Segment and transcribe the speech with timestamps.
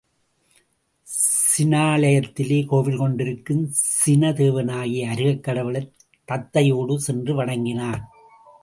[1.57, 3.71] சினாலயத்தில் கோவில் கொண்டிருக்கும்
[4.05, 5.93] சினதேவனாகிய அருகக் கடவுளைத்
[6.31, 8.09] தத்தையோடு சென்று வணங்கினான்.